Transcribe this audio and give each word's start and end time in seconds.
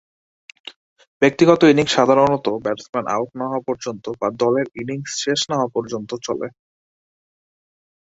ব্যক্তিগত 1.21 1.61
ইনিংস 1.63 1.93
সাধারনত 1.95 2.47
batsman 2.63 3.05
out 3.07 3.29
না 3.35 3.45
হওয়া 3.47 3.65
পর্যন্ত 3.67 4.05
বা 4.19 4.27
দলের 4.39 4.67
ইনিংস 4.75 5.11
শেষ 5.23 5.39
না 5.49 5.55
হওয়া 5.55 5.73
পর্যন্ত 5.75 6.11
চলে। 6.27 6.47